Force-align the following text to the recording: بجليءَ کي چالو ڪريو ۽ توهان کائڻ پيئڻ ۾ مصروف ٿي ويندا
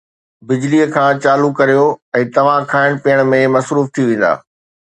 بجليءَ 0.47 0.87
کي 0.95 1.03
چالو 1.25 1.49
ڪريو 1.59 1.83
۽ 2.21 2.25
توهان 2.39 2.67
کائڻ 2.75 2.99
پيئڻ 3.05 3.23
۾ 3.35 3.43
مصروف 3.59 3.93
ٿي 3.99 4.09
ويندا 4.11 4.33